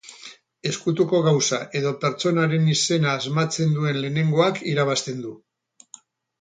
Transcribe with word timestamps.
Ezkutuko 0.69 1.19
gauza 1.27 1.59
edo 1.81 1.91
pertsonaren 2.07 2.67
izena 2.77 3.13
asmatzen 3.19 3.79
duen 3.79 4.03
lehenengoak 4.03 4.61
irabazten 4.75 5.25
du. 5.29 5.39